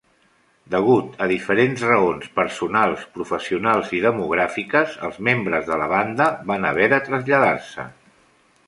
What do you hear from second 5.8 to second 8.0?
la banda van haver de traslladar-se.